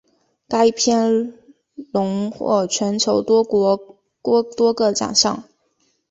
[0.47, 1.35] 该片
[1.93, 4.01] 荣膺全球多国
[4.51, 5.43] 多个奖项。